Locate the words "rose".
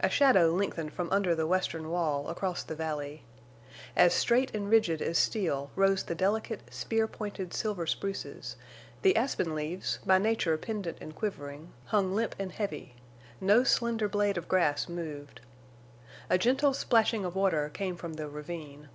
5.76-6.02